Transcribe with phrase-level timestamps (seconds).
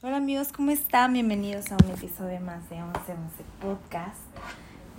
[0.00, 1.12] Hola amigos, ¿cómo están?
[1.12, 4.20] Bienvenidos a un episodio más de 1111 Podcast.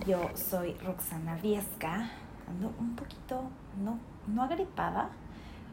[0.06, 2.10] Yo soy Roxana Viesca.
[2.46, 3.44] Ando un poquito,
[3.82, 5.08] no, no agripada,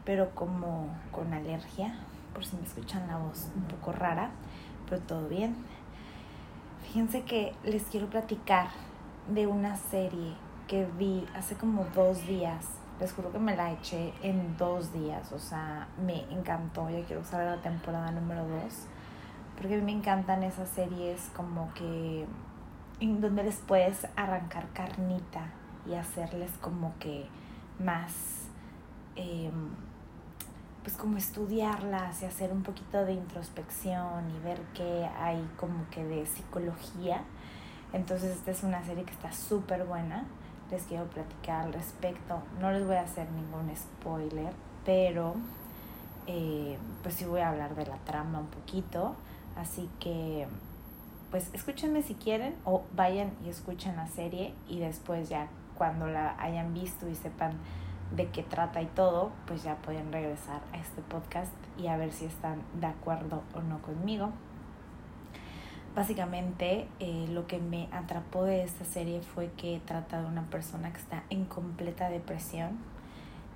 [0.06, 1.94] pero como con alergia,
[2.32, 4.30] por si me escuchan la voz un poco rara,
[4.88, 5.56] pero todo bien.
[6.84, 8.68] Fíjense que les quiero platicar
[9.30, 10.36] de una serie
[10.68, 12.64] que vi hace como dos días.
[12.98, 16.88] Les juro que me la eché en dos días, o sea, me encantó.
[16.88, 18.86] Ya quiero usar la temporada número dos
[19.58, 22.24] porque a mí me encantan esas series como que
[23.00, 25.50] en donde les puedes arrancar carnita
[25.84, 27.26] y hacerles como que
[27.80, 28.12] más,
[29.16, 29.70] em,
[30.84, 36.04] pues como estudiarlas y hacer un poquito de introspección y ver qué hay como que
[36.04, 37.22] de psicología.
[37.92, 40.24] Entonces esta es una serie que está súper buena.
[40.70, 42.42] Les quiero platicar al respecto.
[42.60, 44.52] No les voy a hacer ningún spoiler,
[44.84, 45.34] pero
[46.28, 49.16] eh, pues sí voy a hablar de la trama un poquito
[49.58, 50.46] Así que,
[51.30, 56.40] pues escúchenme si quieren o vayan y escuchen la serie y después ya cuando la
[56.40, 57.52] hayan visto y sepan
[58.14, 62.12] de qué trata y todo, pues ya pueden regresar a este podcast y a ver
[62.12, 64.30] si están de acuerdo o no conmigo.
[65.94, 70.92] Básicamente eh, lo que me atrapó de esta serie fue que trata de una persona
[70.92, 72.78] que está en completa depresión.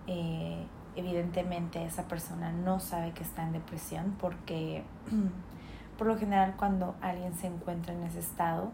[0.08, 4.82] Eh, evidentemente esa persona no sabe que está en depresión porque
[5.98, 8.72] por lo general cuando alguien se encuentra en ese estado,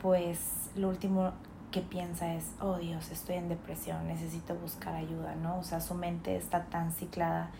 [0.00, 1.32] pues lo último
[1.70, 5.58] que piensa es, oh Dios, estoy en depresión, necesito buscar ayuda, ¿no?
[5.58, 7.50] O sea, su mente está tan ciclada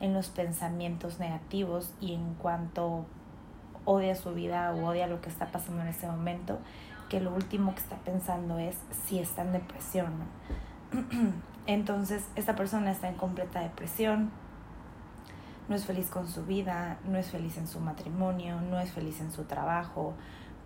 [0.00, 3.06] en los pensamientos negativos y en cuanto
[3.84, 6.58] odia su vida o odia lo que está pasando en ese momento,
[7.08, 11.32] que lo último que está pensando es si está en depresión, ¿no?
[11.66, 14.30] Entonces, esta persona está en completa depresión,
[15.68, 19.20] no es feliz con su vida, no es feliz en su matrimonio, no es feliz
[19.20, 20.14] en su trabajo,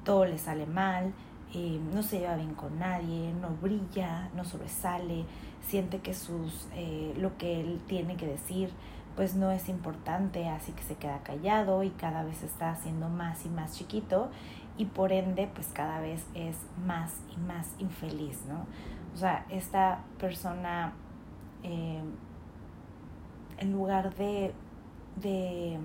[0.05, 1.12] todo le sale mal,
[1.55, 5.24] eh, no se lleva bien con nadie, no brilla, no sobresale,
[5.67, 8.70] siente que sus, eh, lo que él tiene que decir
[9.17, 13.46] pues no es importante, así que se queda callado y cada vez está haciendo más
[13.46, 14.28] y más chiquito
[14.77, 18.67] y por ende pues cada vez es más y más infeliz, ¿no?
[19.14, 20.92] O sea, esta persona
[21.63, 22.02] eh,
[23.58, 24.52] en lugar de
[25.16, 25.78] de,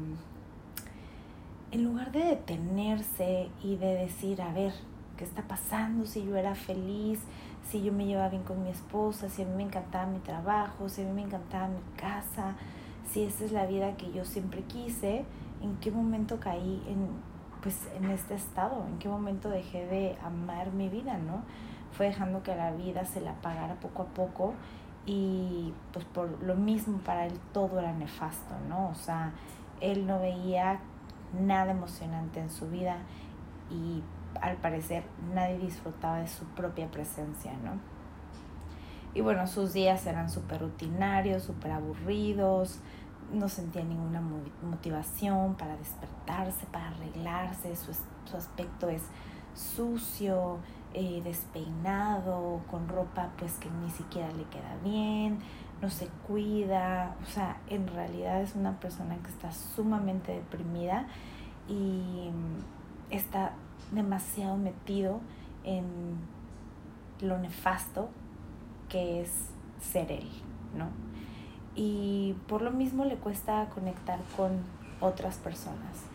[1.72, 4.74] en lugar de detenerse y de decir, a ver,
[5.18, 6.06] ¿qué está pasando?
[6.06, 7.20] Si yo era feliz,
[7.70, 10.90] si yo me llevaba bien con mi esposa, si a mí me encantaba mi trabajo,
[10.90, 12.56] si a mí me encantaba mi casa,
[13.10, 15.26] si esa es la vida que yo siempre quise,
[15.62, 17.08] ¿en qué momento caí en,
[17.62, 18.86] pues, en este estado?
[18.88, 21.44] ¿En qué momento dejé de amar mi vida, no?
[21.92, 24.54] Fue dejando que la vida se la pagara poco a poco
[25.06, 28.90] y pues por lo mismo para él todo era nefasto, ¿no?
[28.90, 29.34] O sea,
[29.80, 30.80] él no veía
[31.40, 32.98] nada emocionante en su vida
[33.70, 34.04] y
[34.42, 35.04] al parecer
[35.34, 37.80] nadie disfrutaba de su propia presencia, ¿no?
[39.14, 42.80] Y bueno, sus días eran súper rutinarios, súper aburridos,
[43.34, 44.22] no sentía ninguna
[44.62, 49.02] motivación para despertarse, para arreglarse, su, su aspecto es
[49.54, 50.60] sucio,
[50.94, 55.40] eh, despeinado, con ropa pues que ni siquiera le queda bien,
[55.82, 61.08] no se cuida, o sea, en realidad es una persona que está sumamente deprimida
[61.68, 62.30] y
[63.10, 63.54] está
[63.92, 65.22] demasiado metido
[65.64, 65.86] en
[67.22, 68.10] lo nefasto
[68.90, 69.32] que es
[69.80, 70.30] ser él,
[70.78, 70.90] ¿no?
[71.76, 74.60] Y por lo mismo le cuesta conectar con
[75.00, 76.06] otras personas.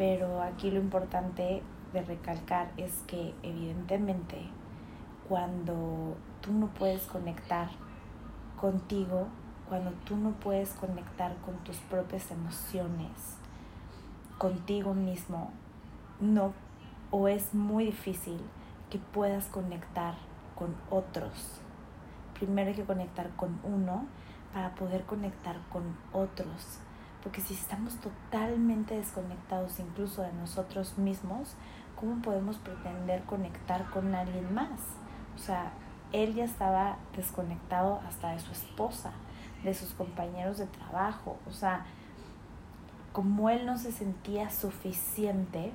[0.00, 1.62] Pero aquí lo importante
[1.92, 4.46] de recalcar es que evidentemente
[5.28, 7.68] cuando tú no puedes conectar
[8.58, 9.26] contigo,
[9.68, 13.36] cuando tú no puedes conectar con tus propias emociones,
[14.38, 15.50] contigo mismo,
[16.18, 16.54] no
[17.10, 18.40] o es muy difícil
[18.88, 20.14] que puedas conectar
[20.54, 21.60] con otros.
[22.38, 24.06] Primero hay que conectar con uno
[24.54, 26.80] para poder conectar con otros.
[27.22, 31.54] Porque si estamos totalmente desconectados incluso de nosotros mismos,
[31.96, 34.80] ¿cómo podemos pretender conectar con alguien más?
[35.36, 35.72] O sea,
[36.12, 39.12] él ya estaba desconectado hasta de su esposa,
[39.62, 41.36] de sus compañeros de trabajo.
[41.46, 41.84] O sea,
[43.12, 45.72] como él no se sentía suficiente,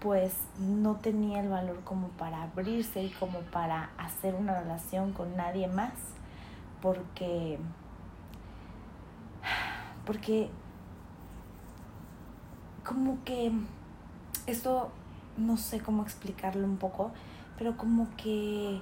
[0.00, 5.36] pues no tenía el valor como para abrirse y como para hacer una relación con
[5.36, 5.92] nadie más.
[6.80, 7.58] Porque,
[10.06, 10.48] porque
[12.82, 13.52] como que
[14.46, 14.90] esto
[15.36, 17.10] no sé cómo explicarlo un poco,
[17.58, 18.80] pero como que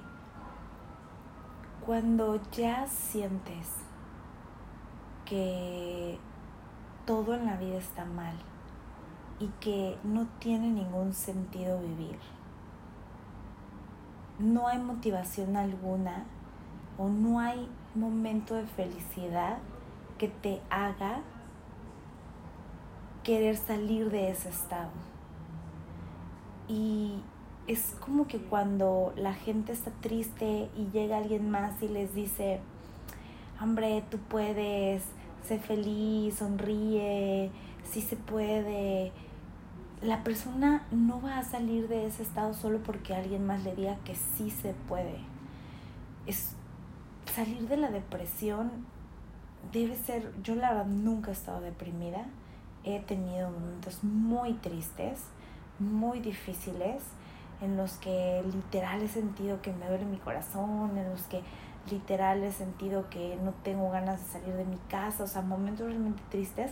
[1.85, 3.67] cuando ya sientes
[5.25, 6.17] que
[7.05, 8.35] todo en la vida está mal,
[9.39, 12.17] y que no tiene ningún sentido vivir.
[14.39, 16.25] No hay motivación alguna
[16.97, 19.57] o no hay momento de felicidad
[20.17, 21.21] que te haga
[23.23, 24.91] querer salir de ese estado.
[26.67, 27.19] Y
[27.67, 32.59] es como que cuando la gente está triste y llega alguien más y les dice,
[33.61, 35.03] hombre, tú puedes,
[35.43, 37.51] sé feliz, sonríe,
[37.83, 39.11] sí se puede.
[40.01, 43.97] La persona no va a salir de ese estado solo porque alguien más le diga
[44.05, 45.17] que sí se puede.
[46.27, 46.53] Es
[47.33, 48.85] salir de la depresión
[49.71, 52.25] debe ser, yo la verdad nunca he estado deprimida,
[52.83, 55.19] he tenido momentos muy tristes,
[55.79, 57.03] muy difíciles,
[57.61, 61.41] en los que literal he sentido que me duele mi corazón, en los que
[61.89, 65.87] literal he sentido que no tengo ganas de salir de mi casa, o sea, momentos
[65.87, 66.71] realmente tristes,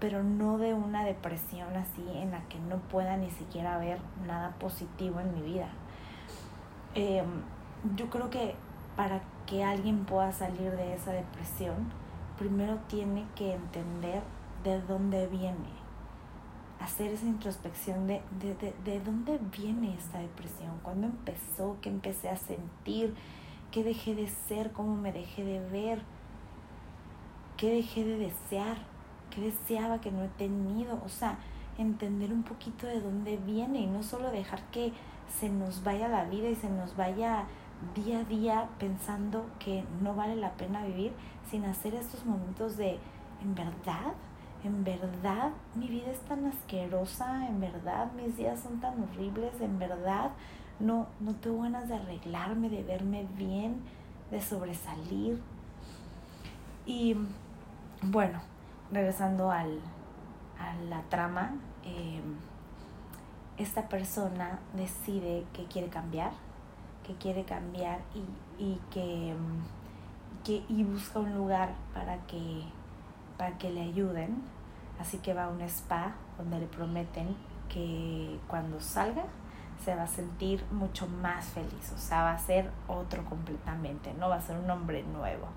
[0.00, 4.50] pero no de una depresión así en la que no pueda ni siquiera ver nada
[4.58, 5.68] positivo en mi vida.
[6.94, 7.26] Em,
[7.96, 8.54] yo creo que
[8.96, 11.92] para que alguien pueda salir de esa depresión,
[12.38, 14.22] primero tiene que entender
[14.64, 15.82] de dónde viene,
[16.80, 22.28] hacer esa introspección de, de, de, de dónde viene esta depresión, cuándo empezó, qué empecé
[22.28, 23.14] a sentir,
[23.70, 26.02] qué dejé de ser, cómo me dejé de ver,
[27.56, 28.76] qué dejé de desear,
[29.30, 31.38] qué deseaba que no he tenido, o sea,
[31.78, 34.92] entender un poquito de dónde viene y no solo dejar que
[35.40, 37.44] se nos vaya la vida y se nos vaya
[37.94, 41.12] día a día pensando que no vale la pena vivir
[41.50, 42.98] sin hacer estos momentos de,
[43.42, 44.14] en verdad,
[44.64, 49.78] en verdad mi vida es tan asquerosa, en verdad mis días son tan horribles, en
[49.78, 50.30] verdad
[50.78, 53.82] no, no tengo ganas de arreglarme, de verme bien,
[54.30, 55.40] de sobresalir.
[56.86, 57.16] Y
[58.02, 58.40] bueno,
[58.90, 59.78] regresando al,
[60.58, 61.52] a la trama,
[61.84, 62.36] em,
[63.58, 66.32] esta persona decide que quiere cambiar,
[67.06, 69.34] que quiere cambiar y, y que,
[70.44, 72.64] que, y busca un lugar para que
[73.36, 74.42] para que le ayuden.
[75.00, 77.34] Así que va a un spa donde le prometen
[77.68, 79.24] que cuando salga
[79.84, 84.28] se va a sentir mucho más feliz, o sea, va a ser otro completamente, no
[84.28, 85.48] va a ser un hombre nuevo.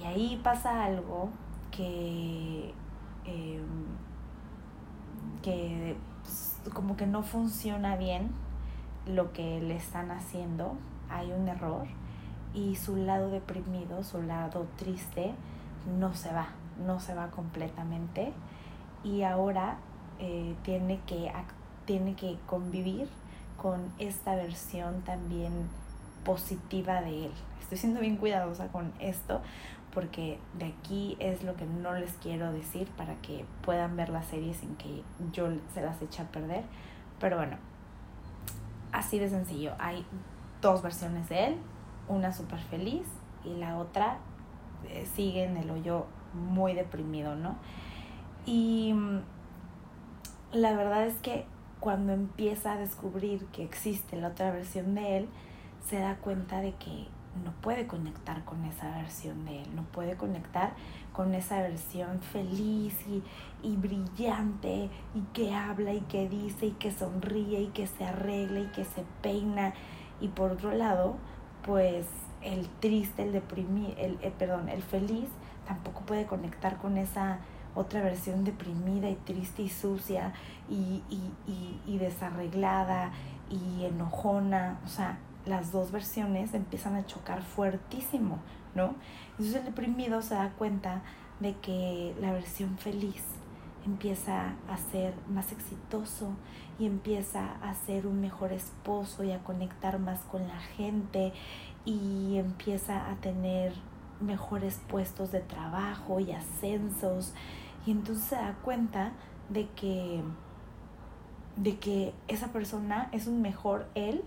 [0.00, 1.28] Y ahí pasa algo
[1.70, 2.72] que,
[3.26, 3.84] em,
[5.42, 8.30] que pues, como que no funciona bien
[9.08, 10.76] lo que le están haciendo,
[11.10, 11.86] hay un error
[12.54, 15.32] y su lado deprimido, su lado triste,
[15.98, 16.48] no se va,
[16.84, 18.32] no se va completamente
[19.04, 19.78] y ahora
[20.18, 21.32] eh, tiene, que,
[21.84, 23.08] tiene que convivir
[23.60, 25.52] con esta versión también
[26.24, 27.32] positiva de él.
[27.60, 29.40] Estoy siendo bien cuidadosa con esto
[29.94, 34.22] porque de aquí es lo que no les quiero decir para que puedan ver la
[34.22, 35.02] serie sin que
[35.32, 36.64] yo se las eche a perder.
[37.18, 37.56] Pero bueno,
[38.92, 39.72] así de sencillo.
[39.78, 40.04] Hay
[40.60, 41.56] dos versiones de él,
[42.08, 43.06] una súper feliz
[43.44, 44.18] y la otra
[44.88, 47.56] eh, sigue en el hoyo muy deprimido, ¿no?
[48.46, 49.20] Y mm,
[50.52, 51.46] la verdad es que
[51.80, 55.28] cuando empieza a descubrir que existe la otra versión de él,
[55.84, 57.06] se da cuenta de que
[57.44, 60.72] no puede conectar con esa versión de él, no puede conectar
[61.12, 63.22] con esa versión feliz y,
[63.62, 68.60] y, brillante y que habla y que dice y que sonríe y que se arregla
[68.60, 69.74] y que se peina.
[70.20, 71.16] Y por otro lado,
[71.64, 72.06] pues
[72.42, 75.28] el triste, el deprimido, el, eh, perdón, el feliz
[75.66, 77.40] tampoco puede conectar con esa
[77.74, 80.32] otra versión deprimida y triste y sucia
[80.68, 81.02] y,
[81.86, 83.12] y, desarreglada
[83.50, 84.80] y enojona.
[84.84, 85.18] O sea,
[85.48, 88.38] las dos versiones empiezan a chocar fuertísimo,
[88.74, 88.94] ¿no?
[89.32, 91.02] Entonces el deprimido se da cuenta
[91.40, 93.22] de que la versión feliz
[93.84, 96.32] empieza a ser más exitoso
[96.78, 101.32] y empieza a ser un mejor esposo y a conectar más con la gente
[101.84, 103.72] y empieza a tener
[104.20, 107.32] mejores puestos de trabajo y ascensos
[107.86, 109.12] y entonces se da cuenta
[109.48, 110.22] de que
[111.56, 114.22] de que esa persona es un mejor él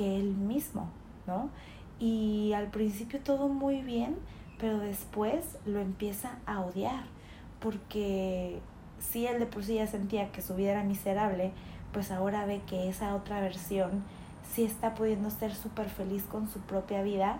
[0.00, 0.88] que él mismo,
[1.26, 1.50] ¿no?
[1.98, 4.16] Y al principio todo muy bien,
[4.58, 7.04] pero después lo empieza a odiar,
[7.60, 8.60] porque
[8.98, 11.52] si él de por sí ya sentía que su vida era miserable,
[11.92, 14.02] pues ahora ve que esa otra versión
[14.50, 17.38] sí está pudiendo ser súper feliz con su propia vida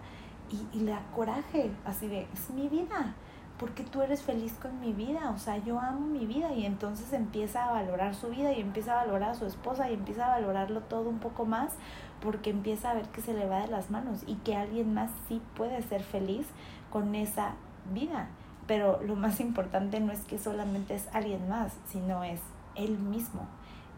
[0.53, 3.15] y, y le da coraje, así de, es mi vida,
[3.61, 7.13] porque tú eres feliz con mi vida, o sea, yo amo mi vida y entonces
[7.13, 10.41] empieza a valorar su vida y empieza a valorar a su esposa y empieza a
[10.41, 11.75] valorarlo todo un poco más
[12.23, 15.11] porque empieza a ver que se le va de las manos y que alguien más
[15.29, 16.47] sí puede ser feliz
[16.91, 17.53] con esa
[17.93, 18.29] vida.
[18.67, 22.41] Pero lo más importante no es que solamente es alguien más, sino es
[22.77, 23.47] él mismo.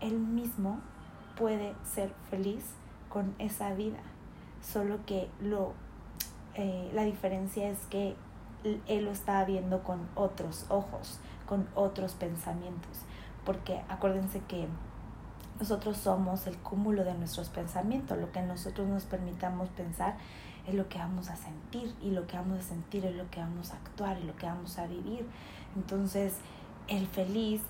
[0.00, 0.80] Él mismo
[1.38, 2.64] puede ser feliz
[3.08, 4.00] con esa vida.
[4.60, 5.72] Solo que lo,
[6.54, 8.16] eh, la diferencia es que
[8.64, 13.02] él lo estaba viendo con otros ojos, con otros pensamientos.
[13.44, 14.68] Porque acuérdense que
[15.58, 18.18] nosotros somos el cúmulo de nuestros pensamientos.
[18.18, 20.16] Lo que nosotros nos permitamos pensar
[20.66, 23.40] es lo que vamos a sentir y lo que vamos a sentir es lo que
[23.40, 25.26] vamos a actuar y lo que vamos a vivir.
[25.76, 26.34] Entonces,
[26.88, 27.62] el feliz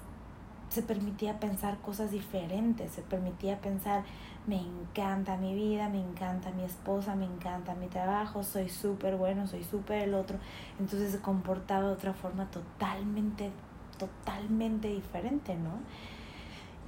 [0.73, 4.05] se permitía pensar cosas diferentes, se permitía pensar,
[4.47, 9.47] me encanta mi vida, me encanta mi esposa, me encanta mi trabajo, soy súper bueno,
[9.47, 10.39] soy súper el otro.
[10.81, 13.51] Entonces se comportaba de otra forma totalmente,
[13.99, 15.73] totalmente diferente, ¿no?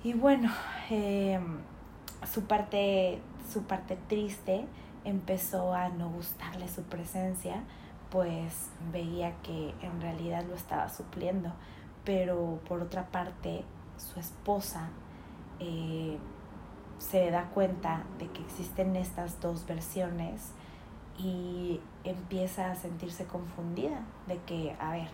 [0.02, 0.50] Y bueno,
[0.88, 1.38] eh,
[2.32, 3.20] su, parte,
[3.52, 4.64] su parte triste
[5.04, 7.62] empezó a no gustarle su presencia,
[8.10, 11.52] pues veía que en realidad lo estaba supliendo
[12.04, 13.64] pero por otra parte
[13.96, 14.88] su esposa
[15.60, 16.18] eh,
[16.98, 20.52] se da cuenta de que existen estas dos versiones
[21.18, 25.08] y empieza a sentirse confundida de que, a ver,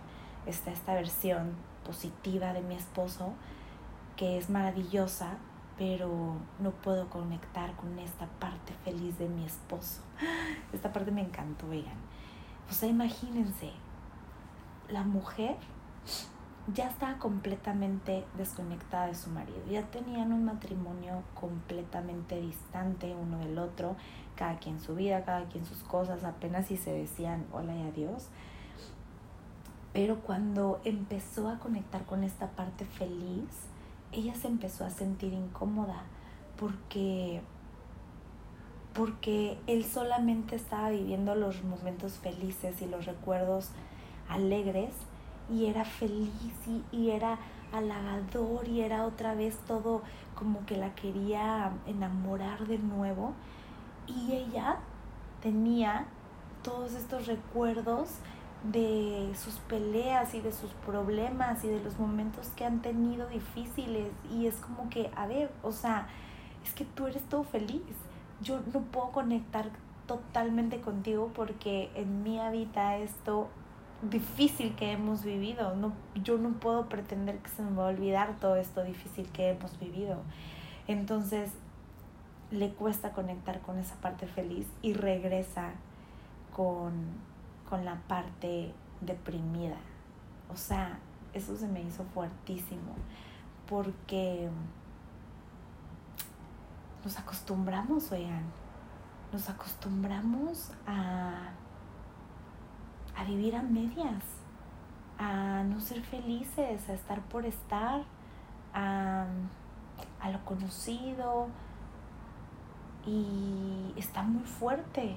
[0.46, 3.32] está esta versión positiva de mi esposo
[4.16, 5.38] que es maravillosa,
[5.78, 10.02] pero no puedo conectar con esta parte feliz de mi esposo.
[10.74, 11.96] Esta parte me encantó, vean.
[12.68, 13.72] O sea, imagínense,
[14.90, 15.56] la mujer
[16.74, 23.58] ya estaba completamente desconectada de su marido, ya tenían un matrimonio completamente distante uno del
[23.58, 23.96] otro,
[24.36, 28.28] cada quien su vida, cada quien sus cosas, apenas si se decían hola y adiós.
[29.92, 33.48] Pero cuando empezó a conectar con esta parte feliz,
[34.12, 36.02] ella se empezó a sentir incómoda
[36.56, 37.42] porque
[38.92, 43.70] porque él solamente estaba viviendo los momentos felices y los recuerdos
[44.28, 44.90] alegres
[45.50, 46.30] y era feliz
[46.92, 47.38] y, era
[47.72, 50.02] halagador y era otra vez todo
[50.34, 53.34] como que la quería enamorar de nuevo.
[54.06, 54.78] Y ella
[55.42, 56.06] tenía
[56.62, 58.08] todos estos recuerdos
[58.64, 64.08] de sus peleas y de sus problemas y de los momentos que han tenido difíciles
[64.30, 66.08] y es como que, a ver, o sea,
[66.64, 67.82] es que tú eres todo feliz.
[68.42, 69.70] Yo no puedo conectar
[70.06, 73.48] totalmente contigo porque en mí habita esto
[74.02, 75.76] difícil que hemos vivido.
[75.76, 79.50] No, yo no puedo pretender que se me va a olvidar todo esto difícil que
[79.50, 80.18] hemos vivido.
[80.86, 81.52] Entonces
[82.50, 85.70] le cuesta conectar con esa parte feliz y regresa
[86.54, 86.92] con,
[87.68, 89.76] con la parte deprimida.
[90.52, 90.98] O sea,
[91.32, 92.94] eso se me hizo fuertísimo
[93.68, 94.48] porque
[97.04, 98.42] nos acostumbramos, oigan,
[99.32, 101.50] nos acostumbramos a
[103.16, 104.24] a vivir a medias,
[105.18, 108.02] a no ser felices, a estar por estar,
[108.74, 109.26] a,
[110.32, 111.48] lo conocido.
[113.06, 115.16] Y está muy fuerte,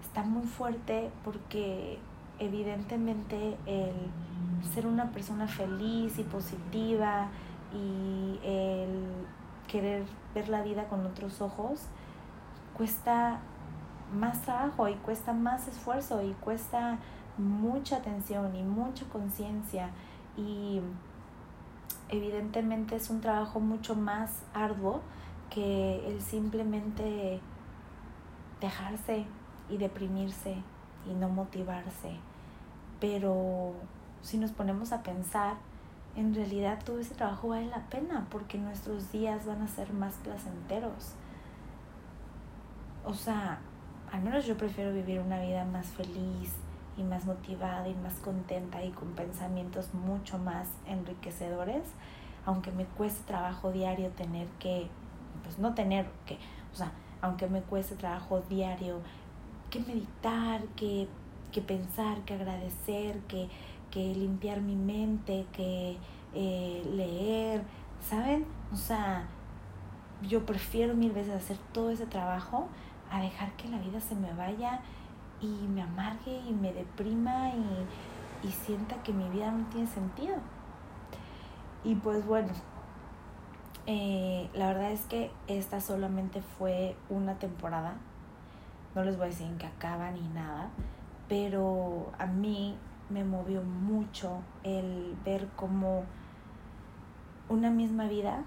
[0.00, 1.98] está muy fuerte porque
[2.38, 3.94] evidentemente el
[4.72, 7.28] ser una persona feliz y positiva
[7.72, 9.26] y el
[9.66, 10.04] querer
[10.34, 11.88] ver la vida con otros ojos
[12.76, 13.40] cuesta
[14.12, 16.98] más trabajo y cuesta más esfuerzo y cuesta
[17.36, 19.90] mucha atención y mucha conciencia
[20.36, 20.80] y
[22.08, 25.00] evidentemente es un trabajo mucho más arduo
[25.50, 27.40] que el simplemente
[28.60, 29.24] dejarse
[29.68, 30.56] y deprimirse
[31.08, 32.16] y no motivarse.
[33.00, 33.74] Pero
[34.22, 35.56] si nos ponemos a pensar,
[36.16, 40.14] en realidad todo ese trabajo vale la pena porque nuestros días van a ser más
[40.16, 41.14] placenteros.
[43.04, 43.60] O sea,
[44.12, 46.52] al menos yo prefiero vivir una vida más feliz
[46.96, 51.84] y más motivada y más contenta y con pensamientos mucho más enriquecedores,
[52.44, 54.88] aunque me cueste trabajo diario tener que,
[55.44, 56.38] pues no tener que,
[56.72, 59.00] o sea, aunque me cueste trabajo diario
[59.70, 61.08] que meditar, que,
[61.52, 63.48] que pensar, que agradecer, que,
[63.90, 65.96] que limpiar mi mente, que
[66.34, 67.62] eh, leer,
[68.00, 68.46] ¿saben?
[68.72, 69.26] O sea,
[70.22, 72.68] yo prefiero mil veces hacer todo ese trabajo
[73.10, 74.80] a dejar que la vida se me vaya
[75.40, 80.36] y me amargue y me deprima y, y sienta que mi vida no tiene sentido.
[81.84, 82.52] Y pues bueno,
[83.86, 87.94] eh, la verdad es que esta solamente fue una temporada.
[88.94, 90.68] No les voy a decir en qué acaba ni nada,
[91.28, 92.76] pero a mí
[93.08, 96.04] me movió mucho el ver cómo
[97.48, 98.44] una misma vida,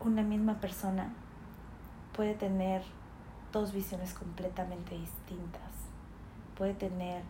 [0.00, 1.14] una misma persona
[2.14, 2.82] puede tener
[3.56, 5.72] dos visiones completamente distintas.
[6.56, 7.22] Puede tener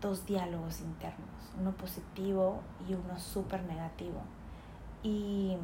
[0.00, 4.20] dos diálogos internos, uno positivo y uno súper negativo.
[5.02, 5.56] Y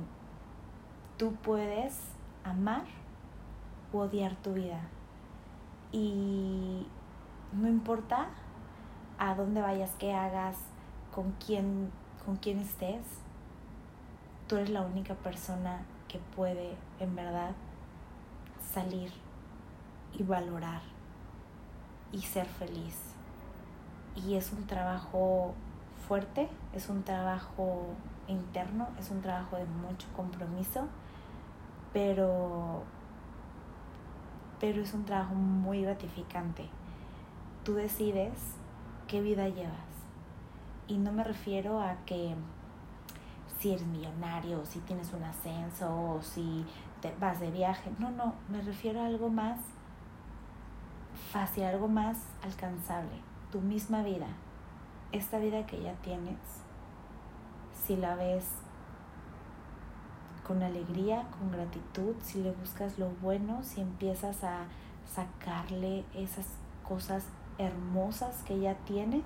[1.19, 1.99] tú puedes
[2.43, 2.85] amar
[3.93, 4.81] o odiar tu vida.
[5.93, 6.87] Y
[7.53, 8.29] no importa
[9.19, 10.57] a dónde vayas, qué hagas,
[11.15, 11.91] con quién,
[12.25, 13.03] con quién estés,
[14.47, 17.53] tú eres la única persona que puede en verdad
[18.73, 19.13] salir
[20.13, 20.83] y valorar
[22.13, 23.15] y ser feliz.
[24.17, 25.55] Y es un trabajo
[26.09, 27.87] fuerte, es un trabajo
[28.27, 30.89] interno, es un trabajo de mucho compromiso,
[31.93, 32.83] pero,
[34.59, 36.69] pero es un trabajo muy gratificante.
[37.65, 38.57] Tú decides
[39.07, 39.91] qué vida llevas.
[40.89, 42.35] Y no me refiero a que
[43.59, 46.65] si eres millonario, si tienes un ascenso, o si
[47.01, 47.91] te vas de viaje.
[47.99, 49.61] No, no, me refiero a algo más
[51.33, 53.21] fácil, algo más alcanzable.
[53.53, 54.27] Tu misma vida,
[55.13, 56.39] esta vida que ya tienes,
[57.87, 58.45] si la ves
[60.47, 64.65] con alegría, con gratitud, si le buscas lo bueno, si empiezas a
[65.07, 66.47] sacarle esas
[66.87, 67.25] cosas
[67.59, 69.25] hermosas que ya tienes,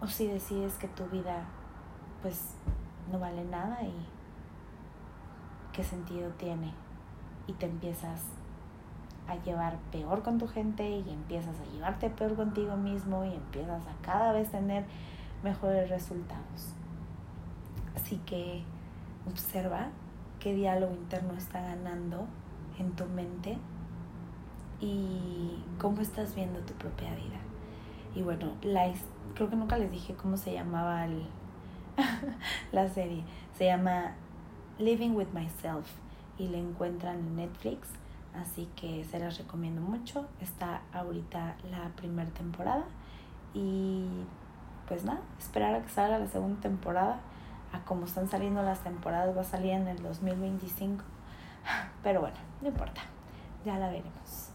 [0.00, 1.44] o si decides que tu vida
[2.22, 2.54] pues
[3.10, 3.94] no vale nada y
[5.72, 6.72] qué sentido tiene
[7.46, 8.22] y te empiezas
[9.28, 13.86] a llevar peor con tu gente y empiezas a llevarte peor contigo mismo y empiezas
[13.86, 14.84] a cada vez tener
[15.42, 16.72] mejores resultados.
[17.94, 18.62] Así que
[19.26, 19.88] observa
[20.40, 22.26] qué diálogo interno está ganando
[22.78, 23.58] en tu mente
[24.80, 27.38] y cómo estás viendo tu propia vida.
[28.14, 28.90] Y bueno, la,
[29.34, 31.06] creo que nunca les dije cómo se llamaba
[32.72, 33.24] la serie.
[33.56, 34.14] Se llama
[34.78, 35.86] Living with Myself
[36.38, 37.88] y la encuentran en Netflix.
[38.40, 40.26] Así que se las recomiendo mucho.
[40.40, 42.84] Está ahorita la primera temporada.
[43.54, 44.06] Y
[44.86, 47.20] pues nada, esperar a que salga la segunda temporada.
[47.72, 51.02] A como están saliendo las temporadas, va a salir en el 2025.
[52.02, 53.02] Pero bueno, no importa.
[53.64, 54.50] Ya la veremos.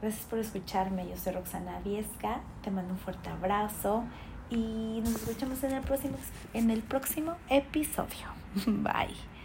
[0.00, 1.08] Gracias por escucharme.
[1.08, 2.40] Yo soy Roxana Viesca.
[2.62, 4.04] Te mando un fuerte abrazo.
[4.50, 6.16] Y nos escuchamos en el próximo,
[6.54, 8.26] en el próximo episodio.
[8.66, 9.37] Bye.